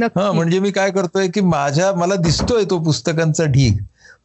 [0.00, 3.76] हा म्हणजे मी काय करतोय की माझ्या मला दिसतोय तो पुस्तकांचा ढीग.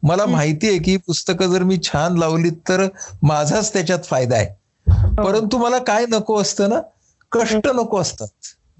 [0.02, 0.30] मला हं.
[0.30, 2.86] माहिती आहे की ही पुस्तकं जर मी छान लावलीत तर
[3.22, 4.46] माझाच त्याच्यात फायदा आहे.
[4.86, 5.24] हो.
[5.24, 6.80] परंतु मला काय नको असतं ना?
[7.32, 8.28] कष्ट नको असतात.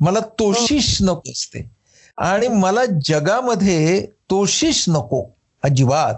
[0.00, 1.70] मला तोशिष नको असते.
[2.18, 5.36] आणि मला जगामध्ये तोशिष नको.
[5.62, 6.14] अजिबात.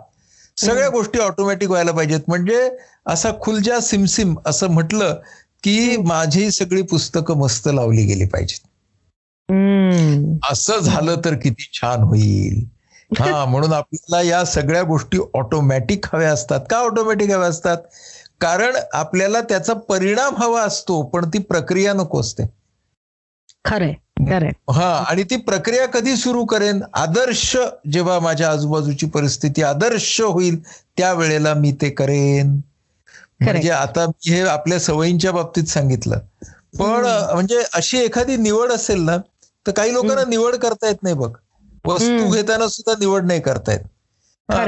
[0.56, 2.20] सगळ्या गोष्टी ऑटोमॅटिक व्हायला पाहिजेत.
[2.28, 2.70] म्हणजे
[3.06, 5.14] असा खुलजा सिमसिम असं म्हटलं
[5.62, 8.66] की माझी सगळी पुस्तकं मस्त लावली गेली पाहिजेत.
[10.50, 12.64] असं झालं तर किती छान होईल.
[13.18, 16.60] हा म्हणून आपल्याला या सगळ्या गोष्टी ऑटोमॅटिक हव्या असतात.
[16.70, 17.76] का ऑटोमॅटिक हव्या असतात?
[18.40, 22.42] कारण आपल्याला त्याचा परिणाम हवा असतो पण ती प्रक्रिया नको असते.
[23.64, 23.94] खरंय
[24.24, 24.52] खरंय.
[24.70, 26.82] हा आणि ती प्रक्रिया कधी सुरू करेन?
[26.94, 27.56] आदर्श
[27.90, 30.58] जेव्हा माझ्या आजूबाजूची परिस्थिती आदर्श होईल
[30.96, 32.60] त्या वेळेला मी ते करेन.
[33.40, 36.18] म्हणजे आता मी हे आपल्या सवयींच्या बाबतीत सांगितलं.
[36.78, 37.04] पण.
[37.32, 39.16] म्हणजे अशी एखादी निवड असेल ना
[39.66, 41.30] तर काही लोकांना निवड करता येत नाही बघ.
[41.84, 42.28] वस्तू.
[42.28, 43.84] घेताना सुद्धा निवड नाही करता येत.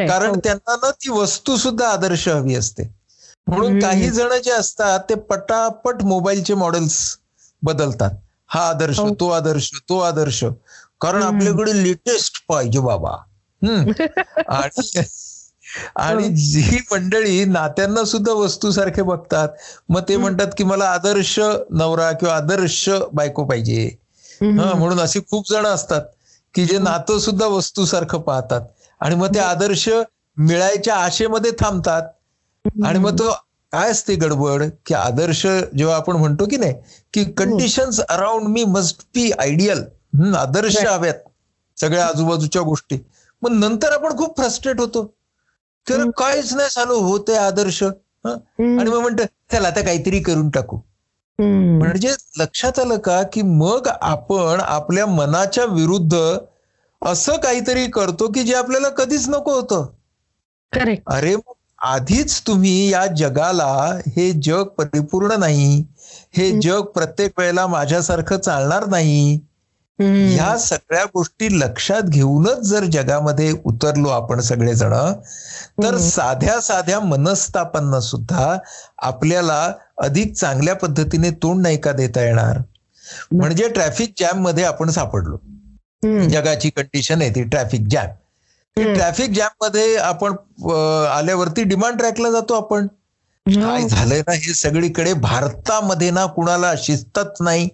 [0.07, 0.39] कारण.
[0.39, 2.89] त्यांना ना ती वस्तू सुद्धा आदर्श हवी असते.
[3.47, 3.75] म्हणून.
[3.77, 6.99] काही जण जे असतात ते पटापट मोबाईलचे मॉडेल्स
[7.63, 8.11] बदलतात.
[8.55, 9.09] हा आदर्श हो.
[9.11, 10.43] तो आदर्श तो आदर्श
[11.01, 11.23] कारण.
[11.23, 13.17] आपल्याकडे लेटेस्ट पाहिजे बाबा
[13.65, 15.03] आणि
[15.97, 16.35] आणि हो.
[16.35, 19.49] जी मंडळी नात्यांना सुद्धा वस्तू सारखे बघतात
[19.89, 20.17] मग ते.
[20.17, 21.39] म्हणतात की मला आदर्श
[21.71, 23.85] नवरा किंवा आदर्श बायको पाहिजे.
[24.41, 26.03] हा म्हणून असे खूप जण असतात
[26.55, 28.61] की जे नातं सुद्धा वस्तू सारखं पाहतात
[29.01, 29.89] आणि मग ते आदर्श
[30.37, 32.03] मिळायच्या आशेमध्ये थांबतात
[32.85, 33.31] आणि मग तो
[33.75, 34.65] काय असते गडबड?
[34.87, 36.75] की आदर्श जेव्हा आपण म्हणतो की नाही
[37.13, 39.83] की conditions around me must be ideal
[40.37, 40.77] आदर्श.
[40.85, 41.15] हव्यात
[41.77, 42.99] सगळ्या आजूबाजूच्या गोष्टी.
[43.43, 45.05] मग नंतर आपण खूप फ्रस्ट्रेट होतो.
[45.89, 46.11] तर.
[46.17, 47.83] काहीच नाही चालू होते आदर्श.
[48.25, 50.77] आणि मग म्हणतं चला आता काहीतरी करून टाकू.
[51.79, 56.17] म्हणजे लक्षात आलं का की मग आपण आपल्या मनाच्या विरुद्ध
[57.03, 59.87] असं काहीतरी करतो की जे आपल्याला कधीच नको होतं.
[61.07, 61.53] अरे मग
[61.85, 63.73] आधीच तुम्ही या जगाला
[64.07, 65.85] हे जग परिपूर्ण नाही
[66.37, 66.51] हे.
[66.61, 69.41] जग प्रत्येक वेळेला माझ्यासारखं चालणार नाही
[69.99, 74.95] ह्या सगळ्या गोष्टी लक्षात घेऊनच जर जगामध्ये उतरलो आपण सगळेजण
[75.83, 75.97] तर.
[75.99, 78.57] साध्या साध्या मनस्तापांना सुद्धा
[78.99, 82.59] आपल्याला अधिक चांगल्या पद्धतीने तोंड नाही का देता येणार
[83.33, 85.37] म्हणजे ट्रॅफिक जॅममध्ये आपण सापडलो
[86.29, 88.11] जगाची कंडिशन आहे ती ट्रॅफिक जॅम.
[88.77, 90.35] ट्रॅफिक जॅममध्ये आपण
[91.09, 92.87] आल्यावरती डिमांड ट्रॅकला जातो आपण.
[93.47, 93.61] हो.
[93.61, 97.69] काय झालंय ना हे सगळीकडे भारतामध्ये ना कुणाला शिस्तच नाही.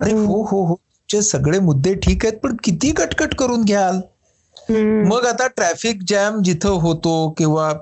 [0.00, 0.74] अरे हो हो हो.
[0.74, 4.00] तुमचे सगळे मुद्दे ठीक आहेत पण किती कटकट करून घ्याल?
[5.08, 7.72] मग आता ट्रॅफिक जॅम जिथं होतो किंवा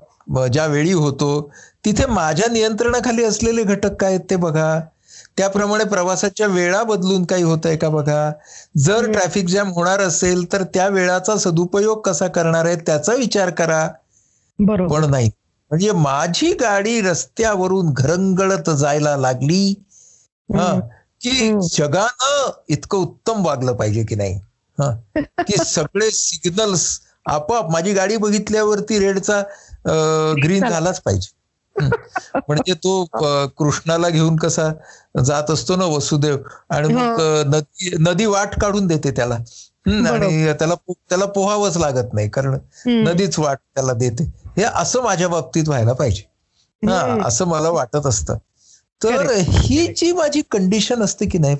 [0.49, 1.29] ज्या वेळी होतो
[1.85, 4.81] तिथे माझ्या नियंत्रणाखाली असलेले घटक काय आहेत ते बघा.
[5.37, 8.33] त्याप्रमाणे प्रवासाच्या वेळा बदलून काही होत आहे का बघा
[8.79, 9.13] जर.
[9.13, 13.89] ट्रॅफिक जॅम होणार असेल तर त्या वेळाचा सदुपयोग कसा करणार आहे त्याचा विचार करा
[14.59, 15.31] बरोबर पण नाही
[15.71, 19.75] म्हणजे माझी गाडी रस्त्यावरून घरंगळत जायला लागली
[20.49, 20.81] हा.
[21.21, 21.53] की.
[21.77, 24.35] जगानं इतकं उत्तम वागलं पाहिजे की नाही
[24.79, 29.41] हा की सगळे सिग्नल्स आपोआप माझी गाडी बघितल्यावरती रेडचा
[30.43, 30.71] ग्रीन झाला.
[30.71, 31.36] झालाच पाहिजे.
[32.35, 33.05] म्हणजे तो
[33.59, 34.73] कृष्णाला घेऊन कसा
[35.25, 36.37] जात असतो ना वसुदेव
[36.71, 39.35] आणि मग नदी नदी वाट काढून देते त्याला.
[40.07, 42.59] आणि त्याला त्याला पोहावंच लागत नाही कारण.
[42.87, 44.25] नदीच वाट त्याला देते.
[44.57, 46.23] हे असं माझ्या बाबतीत व्हायला पाहिजे.
[46.89, 47.27] हा.
[47.27, 48.37] असं मला वाटत असतं.
[49.03, 51.57] तर ही जी माझी कंडिशन असते की नाही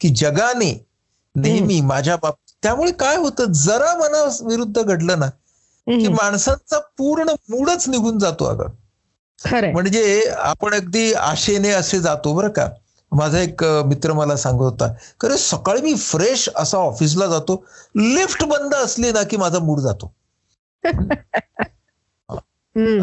[0.00, 0.86] की जगाने
[1.34, 6.08] नेहमी माझ्या बाबतीत त्यामुळे काय होतं जरा मना विरुद्ध घडलं ना की.
[6.08, 8.68] माणसांचा पूर्ण मूडच निघून जातो अगं.
[9.72, 12.68] म्हणजे आपण अगदी आशेने असे जातो बरं का.
[13.12, 17.64] माझा एक मित्र मला सांगत होता खरं सकाळी मी फ्रेश असा ऑफिसला जातो
[17.96, 20.12] लिफ्ट बंद असली ना की माझा मूड जातो.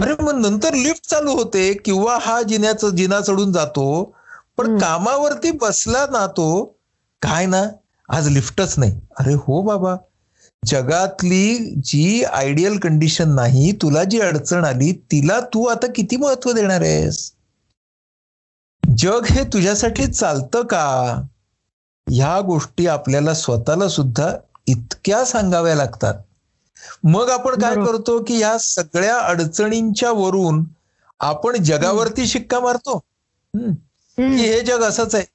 [0.01, 4.13] अरे मग नंतर लिफ्ट चालू होते किंवा हा जिन्याचं जिना चढून जातो
[4.57, 4.77] पण.
[4.77, 6.63] कामावरती बसला ना तो
[7.21, 7.63] काय ना
[8.09, 8.99] आज लिफ्टच नाही.
[9.19, 9.95] अरे हो बाबा.
[10.65, 16.81] जगातली जी आयडियल कंडिशन नाही तुला जी अडचण आली तिला तू आता किती महत्त्व देणार
[16.81, 17.31] आहेस?
[18.97, 21.21] जग हे तुझ्यासाठी चालतं का?
[22.09, 24.33] ह्या गोष्टी आपल्याला स्वतःला सुद्धा
[24.67, 26.13] इतक्या सांगाव्या लागतात.
[27.03, 27.75] मग आपण काय.
[27.75, 30.63] करतो की या सगळ्या अडचणींच्या वरून
[31.19, 32.97] आपण जगावरती शिक्का मारतो.
[34.17, 35.25] की हे जग असंच आहे.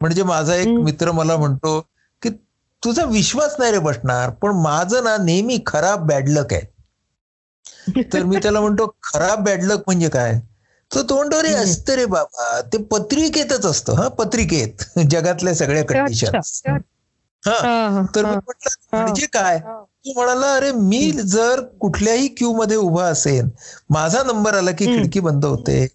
[0.00, 0.68] म्हणजे माझा एक.
[0.68, 1.86] मित्र मला म्हणतो
[2.82, 8.60] तुझा विश्वास नाही रे बसणार पण माझं ना नेहमी खराब बॅडलक आहे तर मी त्याला
[8.60, 10.38] म्हणतो खराब बॅडलक म्हणजे काय
[10.90, 11.52] तर तो म्हणतो रे.
[11.54, 16.36] असतं रे बाबा ते पत्रिकेतच असतं हा पत्रिकेत जगातल्या सगळ्या कंडिशन.
[17.42, 18.34] हा तर मी.
[18.36, 18.70] म्हटलं.
[18.92, 19.58] म्हणजे काय.
[19.58, 23.48] तू म्हणाला अरे मी जर कुठल्याही क्यू मध्ये उभा असेन
[23.90, 24.86] माझा नंबर आला की.
[24.86, 25.86] खिडकी बंद होते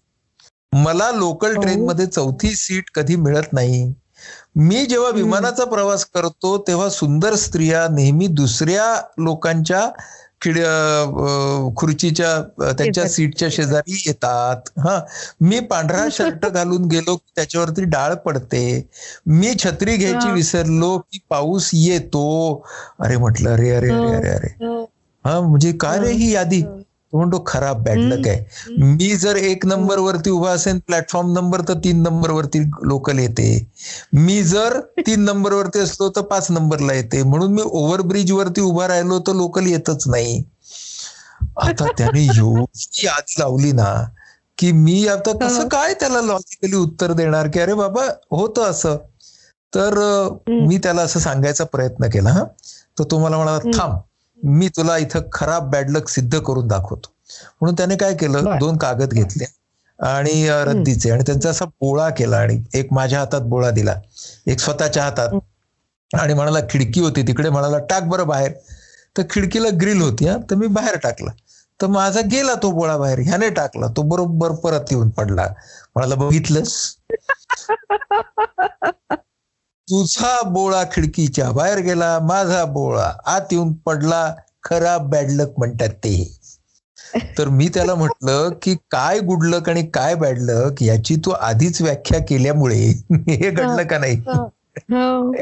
[0.72, 1.62] मला लोकल हो.
[1.62, 3.84] ट्रेन मध्ये चौथी सीट कधी मिळत नाही
[4.56, 5.10] मी जेव्हा.
[5.10, 9.88] विमानाचा प्रवास करतो तेव्हा सुंदर स्त्रिया नेहमी दुसऱ्या लोकांच्या
[10.42, 10.56] खिड
[11.76, 13.06] खुर्चीच्या त्यांच्या.
[13.08, 14.68] सीटच्या शेजारी येतात.
[14.78, 14.98] हा.
[15.40, 18.64] मी पांढरा शर्ट घालून गेलो की त्याच्यावरती डाळ पडते.
[19.26, 20.30] मी छत्री घ्यायची.
[20.32, 22.26] विसरलो की पाऊस येतो.
[23.00, 24.54] अरे म्हटलं अरे अरे अरे अरे अरे.
[25.24, 25.40] हा.
[25.40, 26.62] म्हणजे काय रे ही यादी?
[27.12, 28.44] तो म्हणतो खराब बॅडलक आहे.
[28.94, 33.48] मी जर एक नंबर वरती उभा असेल प्लॅटफॉर्म नंबर तर तीन नंबर वरती लोकल येते.
[34.12, 37.22] मी जर तीन नंबर वरती असलो तर पाच नंबरला येते.
[37.22, 40.42] म्हणून मी ओव्हरब्रिज वरती उभा राहिलो तर लोकल येतच नाही.
[41.56, 43.92] आता त्याने एवढी यादी लावली ना
[44.58, 45.68] की मी आता कसं हो.
[45.68, 48.96] काय त्याला लॉजिकली उत्तर देणार की अरे बाबा होतं असं.
[49.72, 49.98] तर.
[50.48, 52.44] मी त्याला असं सांगायचा प्रयत्न केला हा.
[52.98, 53.58] तर तो मला म्हणाला.
[53.78, 53.98] थांब
[54.38, 57.12] मी तुला इथं खराब बॅडलक सिद्ध करून दाखवतो.
[57.60, 58.58] म्हणून त्याने काय केलं.
[58.58, 59.44] दोन कागद घेतले
[59.98, 61.10] आणि रद्दीचे.
[61.10, 64.00] आणि त्यांचा असा बोळा केला आणि एक माझ्या हातात बोळा दिला.
[64.46, 65.28] एक स्वतःच्या हातात.
[66.10, 67.50] आणि म्हणाला खिडकी होती तिकडे.
[67.50, 68.52] म्हणाला टाक बरं बाहेर.
[69.18, 70.36] तर खिडकीला ग्रिल होती हा.
[70.50, 71.30] तर मी बाहेर टाकला.
[71.80, 73.18] तर माझा गेला तो बोळा बाहेर.
[73.18, 73.86] ह्याने टाकला.
[73.86, 75.48] तो बरोबर परत येऊन पडला.
[75.94, 76.96] म्हणाला बघितलंस?
[79.90, 84.34] तुझा बोळा खिडकीच्या बाहेर गेला माझा बोळा आत येऊन पडला.
[84.62, 86.38] खराब बॅडलक म्हणतात ते.
[87.38, 91.82] तर मी त्याला म्हटलं की काय गुड लक आणि काय बॅड लक याची तू आधीच
[91.82, 94.16] व्याख्या केल्यामुळे हे घडलं का नाही?
[94.92, 95.32] हो.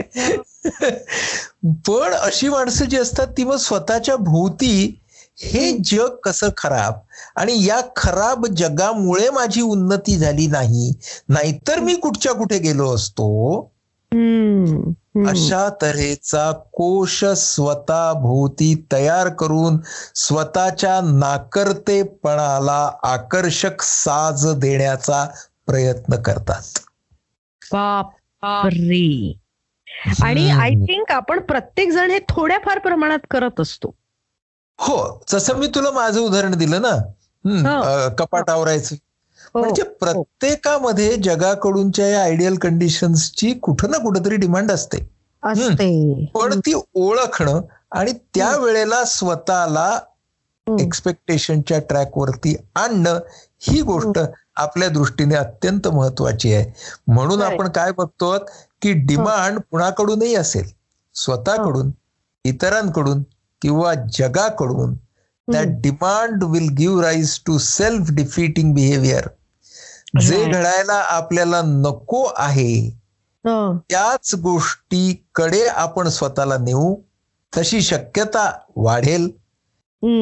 [1.88, 5.00] पण अशी माणसं जी असतात ती मग स्वतःच्या भोवती
[5.38, 6.94] हे जग कसं खराब?
[7.36, 10.92] आणि या खराब जगामुळे माझी उन्नती झाली नाही.
[11.28, 13.70] नाहीतर मी कुठच्या कुठे गेलो असतो.
[15.28, 19.76] अशा तऱ्हेचा कोश स्वतः भोवती तयार करून
[20.14, 25.28] स्वतःच्या नाकर्तेपणाला आकर्षक साज देण्याचा
[25.66, 26.78] प्रयत्न करतात.
[27.72, 29.38] बापरे.
[30.22, 33.94] आणि आय थिंक आपण प्रत्येक जण हे थोड्याफार प्रमाणात करत असतो.
[34.78, 38.08] हो जसं मी तुला माझं उदाहरण दिलं ना.
[38.18, 38.96] कपाट आवरायचं
[39.54, 44.98] म्हणजे प्रत्येकामध्ये जगाकडूनच्या या आयडियल कंडिशन्सची कुठं ना कुठंतरी डिमांड असते.
[46.34, 50.00] पण ती ओळखणं आणि त्या वेळेला स्वतःला.
[50.80, 53.18] एक्सपेक्टेशनच्या ट्रॅकवरती आणणं
[53.60, 54.18] ही गोष्ट
[54.56, 56.72] आपल्या दृष्टीने अत्यंत महत्वाची आहे.
[57.06, 57.42] म्हणून.
[57.42, 58.38] आपण काय बघतो
[58.82, 60.70] की डिमांड कुणाकडूनही असेल
[61.14, 61.90] स्वतःकडून
[62.44, 63.22] इतरांकडून
[63.62, 64.94] किंवा जगाकडून
[65.48, 69.28] that demand will give rise to self defeating behaviour
[70.20, 70.44] जे.
[70.44, 72.98] घडायला आपल्याला नको आहे
[73.44, 73.78] हं.
[73.90, 76.96] त्याच गोष्टीकडे आपण स्वतःला नेऊ
[77.52, 79.30] तशी शक्यता वाढेल.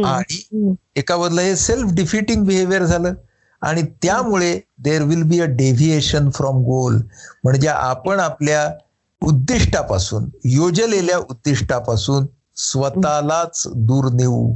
[0.04, 0.74] आणि.
[0.96, 3.14] एका बदला हे सेल्फ डिफिटिंग बिहेवियर झालं
[3.62, 6.96] आणि त्यामुळे there will be a deviation from goal
[7.44, 8.74] म्हणजे आपण आपल्या
[9.22, 12.26] उद्दिष्टापासून योजलेल्या उद्दिष्टापासून
[12.56, 14.54] स्वतःलाच दूर नेऊ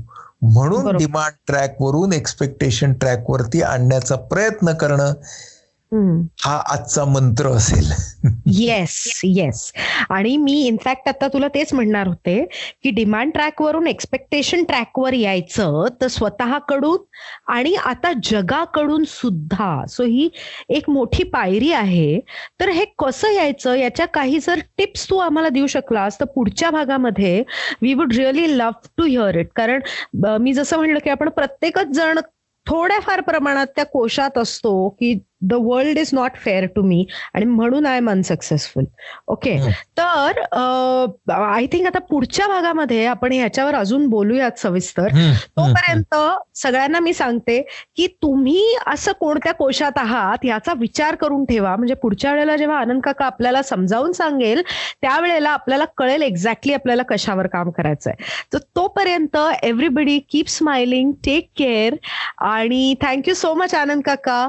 [0.53, 0.97] म्हणून.
[0.97, 5.13] डिमांड ट्रॅक वरून एक्सपेक्टेशन ट्रॅक वरती आणण्याचा प्रयत्न करणं.
[6.41, 7.91] हा आजचा मंत्र असेल
[8.57, 9.73] येस येस
[10.11, 12.45] आणि मी इनफॅक्ट आता तुला तेच म्हणणार होते
[12.85, 17.05] की डिमांड ट्रॅकवरून एक्सपेक्टेशन ट्रॅकवर यायचं तर स्वतःकडून
[17.53, 19.85] आणि आता जगाकडून सुद्धा.
[19.89, 20.29] सो ही
[20.69, 22.19] एक मोठी पायरी आहे.
[22.61, 23.75] तर हे कसं यायचं?
[23.75, 27.43] याच्या काही जर टिप्स तू आम्हाला देऊ शकलास तर पुढच्या भागामध्ये
[27.83, 29.83] we would really love to hear it कारण
[30.41, 32.19] मी जसं म्हणलं की आपण प्रत्येकच जण
[32.67, 37.87] थोड्याफार प्रमाणात त्या कोशात असतो की the world is not fair to me आणि म्हणून
[37.87, 38.85] आय एम अनसक्सेसफुल
[39.29, 39.57] ओके.
[39.99, 40.41] तर
[41.33, 45.09] आय थिंक आता पुढच्या भागामध्ये आपण ह्याच्यावर अजून बोलूयात सविस्तर.
[45.57, 46.15] तोपर्यंत
[46.59, 47.61] सगळ्यांना मी सांगते
[47.97, 51.75] की तुम्ही असं कोणत्या कोशात आहात याचा विचार करून ठेवा.
[51.77, 54.63] म्हणजे पुढच्या वेळेला जेव्हा आनंद काका आपल्याला समजावून सांगेल
[55.03, 58.15] त्यावेळेला आपल्याला कळेल एक्झॅक्टली आपल्याला कशावर काम करायचंय.
[58.53, 61.95] तर तोपर्यंत everybody keep smiling take care
[62.47, 64.49] आणि thank you so much Anand काका.